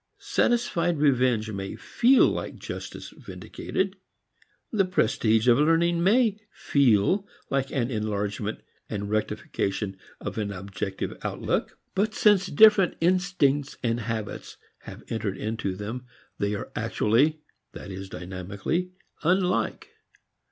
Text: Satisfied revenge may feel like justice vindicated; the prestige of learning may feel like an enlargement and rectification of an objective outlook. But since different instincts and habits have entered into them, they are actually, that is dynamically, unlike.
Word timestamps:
Satisfied 0.17 0.97
revenge 0.97 1.51
may 1.51 1.75
feel 1.75 2.25
like 2.27 2.55
justice 2.55 3.11
vindicated; 3.11 3.97
the 4.71 4.83
prestige 4.83 5.47
of 5.47 5.59
learning 5.59 6.01
may 6.01 6.39
feel 6.49 7.27
like 7.51 7.69
an 7.69 7.91
enlargement 7.91 8.61
and 8.89 9.11
rectification 9.11 9.95
of 10.19 10.39
an 10.39 10.51
objective 10.51 11.15
outlook. 11.21 11.77
But 11.93 12.15
since 12.15 12.47
different 12.47 12.95
instincts 12.99 13.77
and 13.83 13.99
habits 13.99 14.57
have 14.85 15.03
entered 15.09 15.37
into 15.37 15.75
them, 15.75 16.07
they 16.39 16.55
are 16.55 16.71
actually, 16.75 17.41
that 17.73 17.91
is 17.91 18.09
dynamically, 18.09 18.93
unlike. 19.21 19.89